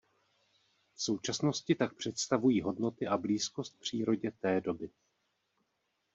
[0.95, 4.89] V současnosti tak představují hodnoty a blízkost přírodě té doby.